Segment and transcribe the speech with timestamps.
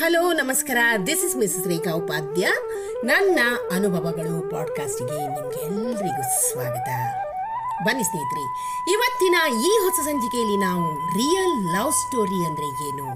[0.00, 0.78] Hello, ನಮಸ್ಕಾರ.
[1.06, 2.48] This is miss Rekha Upadhya
[3.04, 3.38] ನನ್ನ
[3.72, 6.88] ಅನುಭವಗಳು ಪಾಡ್ಕಾಸ್ಟ್ಗೆ ನಿಮ್ಗೆಲ್ರಿಗೂ ಸ್ವಾಗತ.
[7.84, 8.44] ಬನ್ನಿ ಸ್ನೇಹಿತರೆ,
[8.92, 13.08] ಇವತ್ತಿನ ಈ ಹೊಸ ಸಂಚಿಕೆಯಲ್ಲಿ ನಾವು ರಿಯಲ್ ಲವ್ ಸ್ಟೋರಿ ಅಂದರೆ ಏನು?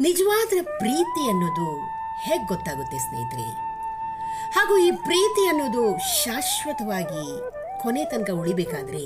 [0.00, 1.68] ನಿಜವಾದ ಪ್ರೀತಿ ಅನ್ನೋದು
[2.20, 3.50] ಹೇಗೆ ಗೊತ್ತಾಗುತ್ತೆ ಸ್ನೇಹಿತರೆ?
[4.50, 7.26] ಹಾಗೂ ಈ ಪ್ರೀತಿ ಅನ್ನೋದು ಶಾಶ್ವತವಾಗಿ
[7.82, 9.04] ಕೊನೆ ತನಕ ಉಳಿಬೇಕಾದ್ರೆ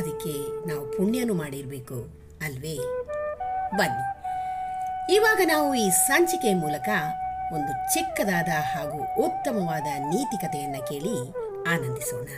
[0.00, 1.94] ಅದಕ್ಕೆ ನಾವು ಪುಣ್ಯನೂ ಮಾಡಿರಬೇಕು,
[2.44, 2.76] ಅಲ್ವೇ?
[3.76, 4.25] ಬನ್ನಿ.
[5.10, 6.88] ಇವಾಗ ನಾವು ಈ ಸಂಚಿಕೆ ಮೂಲಕ
[7.52, 11.30] ಒಂದು ಚಿಕ್ಕದಾದ ಹಾಗೂ ಉತ್ತಮವಾದ ನೀತಿ ಕಥೆಯನ್ನ ಕೇಳಿ
[11.68, 12.28] ಆನಂದಿಸೋಣ.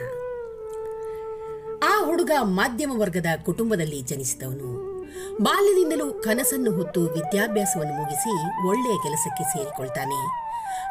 [1.84, 4.98] ಆ ಹುಡುಗ ಮಧ್ಯಮ ವರ್ಗದ ಕುಟುಂಬದಲ್ಲಿ ಜನಿಸಿದವನು.
[5.42, 10.26] ಬಾಲ್ಯದಿಂದಲೂ ಕನಸನ್ನು ಹೊತ್ತು ವಿದ್ಯಾಭ್ಯಾಸವನ್ನು ಮುಗಿಸಿ ಒಳ್ಳೆಯ ಕೆಲಸಕ್ಕೆ ಸೇರಿಕೊಳ್ತಾನೆ.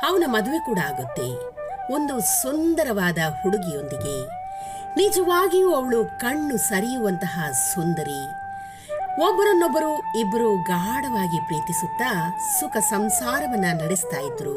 [0.07, 1.57] ಅವನ ಮದುವೆ ಕೂಡ ಆಗುತ್ತೆ.
[1.93, 4.25] ಒಂದು ಸುಂದರವಾದ ಹುಡುಗಿಯೊಂದಿಗೆ.
[4.97, 8.46] ನಿಜವಾಗಿಯೂ ಅವಳು ಕಣ್ಣು ಸರಿಯುವಂತಹ ಸುಂದರಿ
[9.19, 14.55] ಒಬ್ಬರನ್ನೊಬ್ಬರು ಇಬ್ಬರು ಗಾಢವಾಗಿ ಪ್ರೀತಿಸುತ್ತಾ ಸುಖ ಸಂಸಾರವನ್ನ ನಡೆಸ್ತಾ ಇದ್ರು.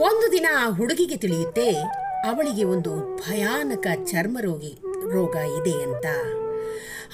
[0.00, 1.70] ಒಂದು ದಿನ ಆ ಹುಡುಗಿಗೆ ತಿಳಿಯುತ್ತೆ,
[2.28, 4.78] ಅವಳಿಗೆ ಒಂದು ಭಯಾನಕ ಚರ್ಮ ರೋಗಿ
[5.12, 6.06] ರೋಗ ಇದೆ ಅಂತ.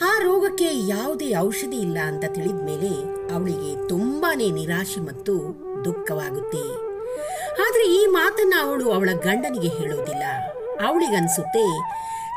[0.02, 2.92] ಆ ರೋಗಕ್ಕೆ ಯಾವುದೇ ಔಷಧಿ ಇಲ್ಲ ಅಂತ ತಿಳಿದ ಮೇಲೆ
[3.34, 5.34] ಅವಳಿಗೆ ತುಂಬಾನೇ ನಿರಾಶೆ ಮತ್ತು
[5.84, 6.64] ದುಃಖವಾಗುತ್ತೆ.
[7.52, 10.22] ಆದ್ರೆ ಈ ಮಾತನ್ನ ಅವಳು ಅವಳ ಗಂಡನಿಗೆ ಹೇಳೋದಿಲ್ಲ.
[10.86, 11.66] ಅವಳಿಗನ್ಸುತ್ತೆ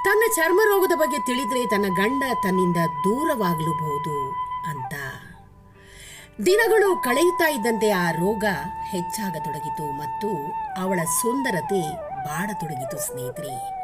[0.04, 4.30] ತನ್ನ ಚರ್ಮ ರೋಗದ ಬಗ್ಗೆ ತಿಳಿದ್ರೆ ತನ್ನ ಗಂಡ ತನ್ನಿಂದ ದೂರವಾಗಲೂಬಹುದು
[4.70, 4.94] ಅಂತ.
[6.46, 8.44] ದಿನಗಳು ಕಳೆಯುತ್ತಾ ಇದ್ದಂತೆ ಆ ರೋಗ
[8.90, 10.30] ಹೆಚ್ಚಾಗತೊಡಗಿತು ಮತ್ತು
[10.82, 11.82] ಅವಳ ಸುಂದರತೆ
[12.26, 13.84] ಬಾಡತೊಡಗಿತು ಸ್ನೇಹಿತರೆ.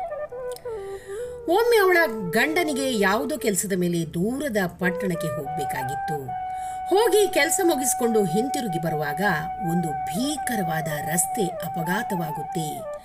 [1.51, 1.97] ಒಮ್ಮೆ ಅವಳ
[2.29, 6.49] ಗಂಡನಿಗೆ ಯಾವುದೋ ಕೆಲಸದ ಮೇಲೆ ದೂರದ ಪಟ್ಟಣಕ್ಕೆ ಹೋಗಬೇಕಾಗಿತ್ತು.
[6.89, 9.21] ಹೋಗಿ ಕೆಲಸ ಮುಗಿಸಿಕೊಂಡು ಹಿಂತಿರುಗಿ ಬರುವಾಗ
[9.71, 12.98] ಒಂದು ಭೀಕರವಾದ ರಸ್ತೆ ಅಪಘಾತವಾಗುತ್ತೆ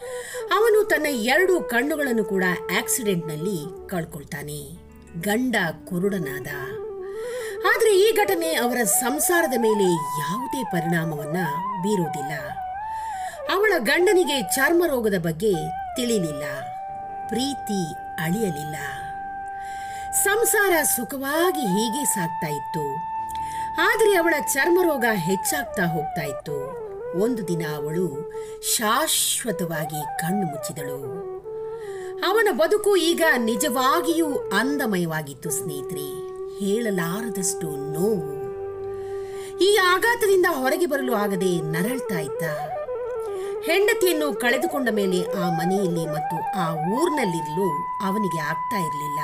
[0.55, 2.45] ಅವನು ತನ್ನ ಎರಡು ಕಣ್ಣುಗಳನ್ನು ಕೂಡ
[2.79, 4.85] ಆಕ್ಸಿಡೆಂಟ್ನಲ್ಲಿ ಕಳ್ಕೊಳ್ತಾನೆ.
[5.21, 6.47] ಗಂಡ ಕುರುಡನಾದ.
[7.67, 11.37] ಆದರೆ ಈ ಘಟನೆ ಅವರ ಸಂಸಾರದ ಮೇಲೆ ಯಾವುದೇ ಪರಿಣಾಮವನ್ನ
[11.83, 12.49] ಬೀರೋದಿಲ್ಲ.
[13.53, 15.55] ಅವಳ ಗಂಡನಿಗೆ ಚರ್ಮ ರೋಗದ ಬಗ್ಗೆ
[15.97, 16.45] ತಿಳಿಲಿಲ್ಲ.
[17.29, 17.95] ಪ್ರೀತಿ
[18.25, 18.77] ಅಳಿಯಲಿಲ್ಲ.
[20.13, 22.97] ಸಂಸಾರ ಸುಖವಾಗಿ ಹೀಗೆ ಸಾಗ್ತಾ ಇತ್ತು.
[23.81, 26.84] ಆದರೆ ಅವಳ ಚರ್ಮರೋಗ ಹೆಚ್ಚಾಗ್ತಾ ಹೋಗ್ತಾ ಇತ್ತು.
[27.19, 28.33] ಒಂದು ದಿನ ಅವಳು
[28.77, 31.25] ಶಾಶ್ವತವಾಗಿ ಕಣ್ಣು ಮುಚ್ಚಿದಳು.
[32.27, 36.25] ಅವನ ಬದುಕು ಈಗ ನಿಜವಾಗಿಯೂ ಅಂದಮಯವಾಗಿತ್ತು ಸ್ನೇಹಿತರೆ.
[36.59, 38.45] ಹೇಳಲಾರದಷ್ಟು ನೋವು.
[39.59, 42.43] ಈ ಆಘಾತದಿಂದ ಹೊರಗೆ ಬರಲು ಆಗದೆ ನರಳ್ತಾ ಇದ್ದ.
[43.65, 49.21] ಹೆಂಡತಿಯನ್ನು ಕಳೆದುಕೊಂಡ ಮೇಲೆ ಆ ಮನೆಯಲ್ಲಿ ಮತ್ತು ಆ ಊರಿನಲ್ಲಿರಲು ಅವನಿಗೆ ಆಗ್ತಾ ಇರಲಿಲ್ಲ.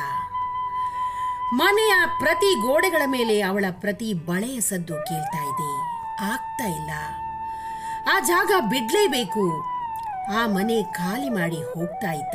[1.53, 5.83] ಮನೆಯ ಪ್ರತಿ ಗೋಡೆಗಳ ಮೇಲೆ ಅವಳ ಪ್ರತಿ ಬಳೆಯ ಸದ್ದು ಕೇಳ್ತಾ ಇದೆ.
[6.25, 6.91] ಆಗ್ತಾ ಇಲ್ಲ.
[8.07, 9.45] ಆ ಜಾಗ ಬಿಡ್ಲೇಬೇಕು.
[10.33, 12.35] ಆ ಮನೆ ಖಾಲಿ ಮಾಡಿ ಹೋಗ್ತಾ ಇದ್ದ.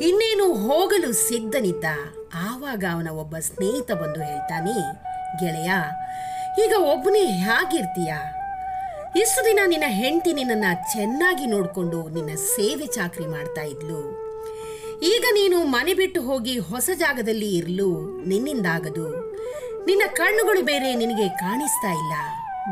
[0.00, 1.84] ಇನ್ನೇನು ಹೋಗಲು ಸಿದ್ಧನಿದ್ದ.
[2.34, 4.76] ಆವಾಗ ಅವನ ಒಬ್ಬ ಸ್ನೇಹಿತ ಬಂದು ಹೇಳ್ತಾನೆ,
[5.38, 5.70] ಗೆಳೆಯ,
[6.64, 8.14] ಈಗ ಒಬ್ಬನೇ ಹೇಗಿರ್ತೀಯ?
[9.20, 14.28] ಇಷ್ಟು ದಿನ ನಿನ್ನ ಹೆಂಡತಿ ನಿನ್ನನ್ನ ಚೆನ್ನಾಗಿ ನೋಡಿಕೊಂಡು ನಿನ್ನ ಸೇವೆ ಚಾಕ್ರಿ ಮಾಡ್ತಾ ಇದ್ಲು.
[15.02, 19.38] ಈಗ ನೀನು ಮನೆ ಬಿಟ್ಟು ಹೋಗಿ ಹೊಸ ಜಾಗದಲ್ಲಿ ಇರಲು, ನಿನ್ನಿಂದಾಗದು.
[19.86, 22.12] ನಿನ್ನ ಕಣ್ಣುಗಳು ಬೇರೆ ನಿನಗೆ ಕಾಣಿಸ್ತಾ ಇಲ್ಲ.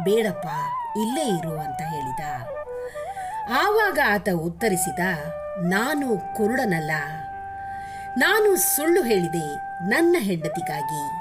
[0.05, 0.47] ಬೇಡಪ್ಪ,
[0.99, 2.21] ಇಲ್ಲೇ ಇರು ಅಂತ ಹೇಳಿದ.
[3.51, 4.99] ಆವಾಗ ಆತ ಉತ್ತರಿಸಿದ,
[5.63, 6.91] ನಾನು ಕುರುಡನಲ್ಲ.
[8.19, 9.55] ನಾನು ಸುಳ್ಳು ಹೇಳಿದೆ,
[9.91, 11.17] ನನ್ನ ಹೆಂಡತಿಗಾಗಿ.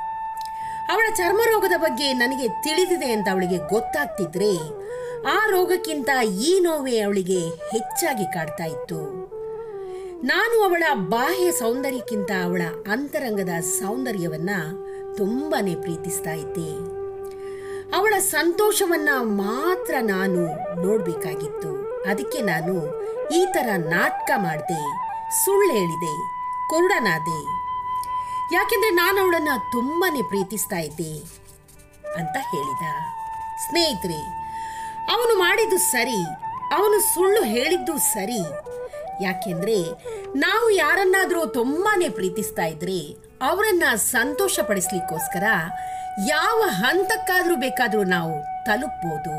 [0.92, 4.86] ಅವಳ ಚರ್ಮ ರೋಗದ ಬಗ್ಗೆ ನನಗೆ ತಿಳಿದಿದೆ ಅಂತ ಅವಳಿಗೆ ಗೊತ್ತಾಗ್ತಿದ್ರೆ,
[5.28, 9.26] ಆ ರೋಗಕ್ಕಿಂತ ಈ ನೋವೇ ಅವಳಿಗೆ ಹೆಚ್ಚಾಗಿ ಕಾಡ್ತಾ ಇತ್ತು.
[10.24, 12.62] ನಾನು ಅವಳ ಬಾಹ್ಯ ಸೌಂದರ್ಯಕ್ಕಿಂತ ಅವಳ
[12.92, 14.50] ಅಂತರಂಗದ ಸೌಂದರ್ಯವನ್ನ
[15.18, 16.95] ತುಂಬಾನೇ ಪ್ರೀತಿಸ್ತಾ ಇದ್ದೆ.
[17.94, 20.42] ಅವಳ ಸಂತೋಷವನ್ನ ಮಾತ್ರ ನಾನು
[20.82, 21.72] ನೋಡಬೇಕಾಗಿತ್ತು.
[22.04, 22.74] ಅದಕ್ಕೆ ನಾನು
[23.30, 24.82] ಈ ತರ ನಾಟಕ ಮಾಡಿದೆ,
[25.46, 26.14] ಸುಳ್ಳು ಹೇಳಿದೆ,
[26.70, 27.40] ಕುರುಡನಾದೆ.
[28.54, 31.14] ಯಾಕೆಂದ್ರೆ ನಾನು ಅವಳನ್ನ ತುಂಬಾನೇ ಪ್ರೀತಿಸ್ತಾ ಇದ್ದೆ
[32.16, 32.86] ಅಂತ ಹೇಳಿದ.
[33.70, 34.20] ಸ್ನೇಹಿತರೆ,
[35.12, 36.24] ಅವನು ಮಾಡಿದ್ದು ಸರಿ,
[36.74, 38.42] ಅವನು ಸುಳ್ಳು ಹೇಳಿದ್ದು ಸರಿ.
[39.24, 39.78] ಯಾಕೆಂದ್ರೆ
[40.36, 43.00] ನಾವು ಯಾರನ್ನಾದರೂ ತುಂಬಾನೇ ಪ್ರೀತಿಸ್ತಾ ಇದ್ರೆ
[43.42, 45.44] ಅವರನ್ನ ಸಂತೋಷ ಪಡಿಸ್ಲಿಕ್ಕೋಸ್ಕರ
[46.20, 49.38] ಯಾವ ಹಂತಕ್ಕಾದರೂ ಬೇಕಾದರೂ ನಾವು ತಲುಪ್ಬೋದು.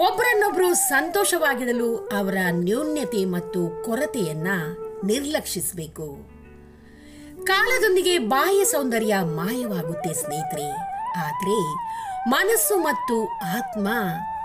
[0.00, 4.48] ಒಬ್ಬರನ್ನೊಬ್ಬರು ಸಂತೋಷವಾಗಿಡಲು ಅವರ ನ್ಯೂನ್ಯತೆ ಮತ್ತು ಕೊರತೆಯನ್ನ
[5.04, 6.30] ನಿರ್ಲಕ್ಷಿಸಬೇಕು.
[7.44, 10.70] ಕಾಲದೊಂದಿಗೆ ಬಾಹ್ಯ ಸೌಂದರ್ಯ ಮಾಯವಾಗುತ್ತೆ ಸ್ನೇಹಿತರೆ.
[11.18, 11.76] ಆದರೆ
[12.28, 13.88] ಮನಸ್ಸು ಮತ್ತು ಆತ್ಮ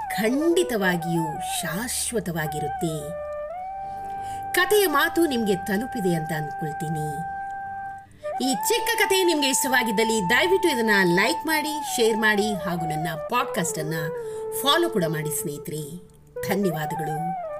[0.09, 3.23] ಖಂಡಿತವಾಗಿಯೂ ಶಾಶ್ವತವಾಗಿರುತ್ತೆ.
[4.51, 7.32] ಕಥೆಯ ಮಾತು ನಿಮಗೆ ತಲುಪಿದೆ ಅಂತ ಅಂದ್ಕೊಳ್ತೀನಿ
[8.41, 13.93] ಈ ಚಿಕ್ಕ ಕಥೆ ನಿಮಗೆ ಇಷ್ಟವಾಗಿದ್ದಲ್ಲಿ ದಯವಿಟ್ಟು ಇದನ್ನ ಲೈಕ್ ಮಾಡಿ, ಶೇರ್ ಮಾಡಿ ಹಾಗೂ ನನ್ನ ಪಾಡ್ಕಾಸ್ಟ್ ಅನ್ನ
[14.61, 16.13] ಫಾಲೋ ಕೂಡ ಮಾಡಿ ಸ್ನೇಹಿತರೆ.
[16.47, 17.52] ಧನ್ಯವಾದಗಳು.